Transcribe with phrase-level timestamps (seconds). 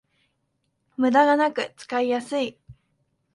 [0.97, 2.57] ムダがなく使いやすい